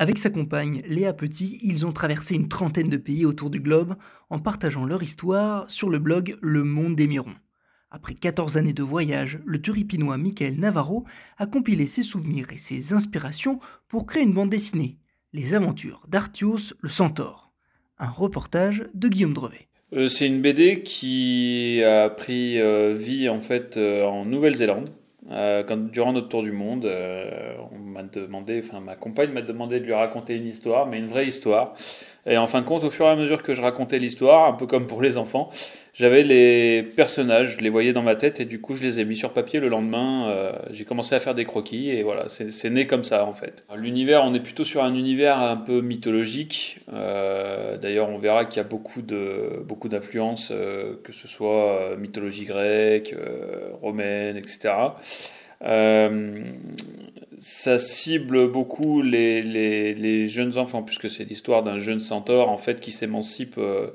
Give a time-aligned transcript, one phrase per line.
[0.00, 3.96] Avec sa compagne Léa Petit, ils ont traversé une trentaine de pays autour du globe
[4.30, 7.34] en partageant leur histoire sur le blog Le Monde des Mirons.
[7.90, 11.04] Après 14 années de voyage, le turipinois Michael Navarro
[11.36, 14.98] a compilé ses souvenirs et ses inspirations pour créer une bande dessinée,
[15.32, 17.50] Les aventures d'Artios le Centaure.
[17.98, 19.66] Un reportage de Guillaume Drevet.
[19.94, 24.90] Euh, c'est une BD qui a pris euh, vie en fait euh, en Nouvelle-Zélande.
[25.30, 26.90] Quand, durant notre tour du monde,
[27.70, 31.06] on m'a demandé, enfin ma compagne m'a demandé de lui raconter une histoire, mais une
[31.06, 31.74] vraie histoire.
[32.26, 34.54] Et en fin de compte, au fur et à mesure que je racontais l'histoire, un
[34.54, 35.50] peu comme pour les enfants,
[35.98, 39.04] j'avais les personnages, je les voyais dans ma tête et du coup je les ai
[39.04, 40.28] mis sur papier le lendemain.
[40.28, 43.64] Euh, j'ai commencé à faire des croquis et voilà, c'est né comme ça en fait.
[43.74, 46.78] L'univers, on est plutôt sur un univers un peu mythologique.
[46.92, 51.96] Euh, D'ailleurs, on verra qu'il y a beaucoup de beaucoup d'influences, euh, que ce soit
[51.98, 53.14] mythologie grecque,
[53.80, 54.74] romaine, etc.
[57.40, 62.90] Ça cible beaucoup les, jeunes enfants, puisque c'est l'histoire d'un jeune centaure en fait qui
[62.90, 63.88] s'émancipe euh,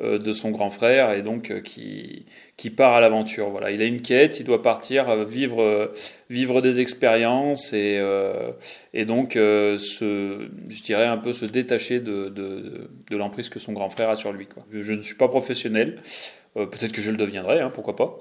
[0.00, 2.26] euh de son grand frère et donc euh, qui,
[2.56, 3.50] qui part à l'aventure.
[3.50, 5.92] Voilà, il a une quête, il doit partir vivre,
[6.28, 8.02] vivre des expériences et,
[8.94, 13.90] et donc se, je dirais un peu se détacher de, de, l'emprise que son grand
[13.90, 14.46] frère a sur lui.
[14.72, 16.00] Je ne suis pas professionnel,
[16.54, 18.18] peut-être que je le deviendrai, hein, pourquoi pas.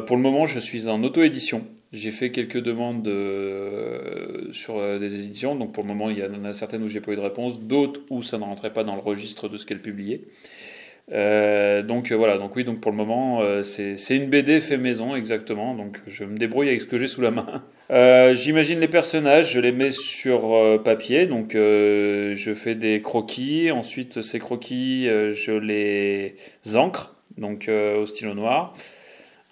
[0.00, 1.64] pour le moment, je suis en auto-édition.
[1.92, 6.24] J'ai fait quelques demandes euh, sur euh, des éditions, donc pour le moment il y
[6.24, 8.84] en a certaines où j'ai pas eu de réponse, d'autres où ça ne rentrait pas
[8.84, 10.20] dans le registre de ce qu'elle publiait.
[11.10, 15.74] Euh, donc voilà, donc oui, donc pour le moment c'est une BD fait maison exactement,
[15.74, 17.64] donc je me débrouille avec ce que j'ai sous la main.
[18.36, 24.38] J'imagine les personnages, je les mets sur papier, donc je fais des croquis, ensuite ces
[24.38, 26.36] croquis je les
[26.76, 28.74] encre, donc au stylo noir.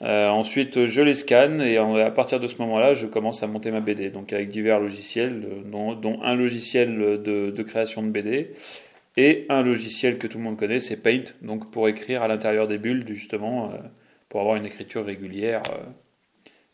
[0.03, 3.71] Euh, ensuite, je les scanne et à partir de ce moment-là, je commence à monter
[3.71, 4.11] ma BD.
[4.11, 5.45] Donc avec divers logiciels,
[5.75, 8.51] euh, dont, un logiciel de, création de BD
[9.17, 11.25] et un logiciel que tout le monde connaît, c'est Paint.
[11.43, 13.77] Donc pour écrire à l'intérieur des bulles, justement, euh,
[14.29, 15.63] pour avoir une écriture régulière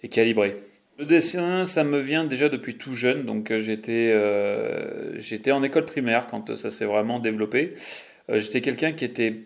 [0.03, 0.56] et calibrée.
[0.99, 3.25] Le dessin, ça me vient déjà depuis tout jeune.
[3.25, 4.15] Donc j'étais
[5.19, 7.73] j'étais en école primaire quand ça s'est vraiment développé.
[8.29, 9.45] j'étais quelqu'un qui était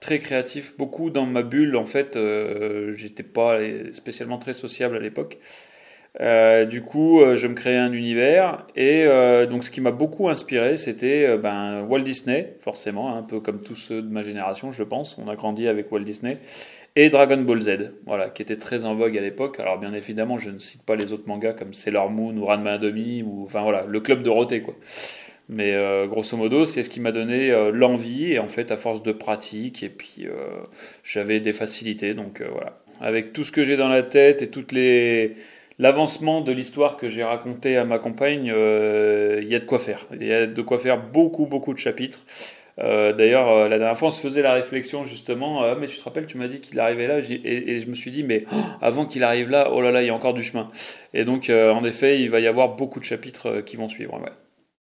[0.00, 1.76] très créatif, beaucoup dans ma bulle.
[1.76, 3.58] En fait, euh, j'étais pas
[3.92, 5.38] spécialement très sociable à l'époque.
[6.20, 9.06] Euh, du coup, euh, je me créais un univers et
[9.48, 13.76] donc ce qui m'a beaucoup inspiré, c'était ben, Walt Disney, forcément, un peu comme tous
[13.76, 15.16] ceux de ma génération, je pense.
[15.18, 16.38] On a grandi avec Walt Disney
[16.96, 19.60] et Dragon Ball Z, voilà, qui était très en vogue à l'époque.
[19.60, 22.78] Alors bien évidemment, je ne cite pas les autres mangas comme Sailor Moon ou Ranma
[22.78, 24.74] Demi ou enfin voilà, le club de Roté quoi.
[25.48, 28.76] Mais euh, grosso modo, c'est ce qui m'a donné euh, l'envie, et en fait, à
[28.76, 30.30] force de pratique, et puis euh,
[31.02, 32.78] j'avais des facilités, donc voilà.
[33.00, 35.34] Avec tout ce que j'ai dans la tête et toutes les
[35.78, 40.06] l'avancement de l'histoire que j'ai raconté à ma compagne, il y a de quoi faire.
[40.20, 42.26] Il y a de quoi faire beaucoup, beaucoup de chapitres.
[42.76, 45.62] D'ailleurs, la dernière fois, on se faisait la réflexion justement.
[45.76, 48.24] mais tu te rappelles, tu m'as dit qu'il arrivait là, et, je me suis dit,
[48.24, 50.68] mais oh, avant qu'il arrive là, oh là là, il y a encore du chemin.
[51.14, 54.14] Et donc, en effet, il va y avoir beaucoup de chapitres qui vont suivre.
[54.14, 54.30] Ouais.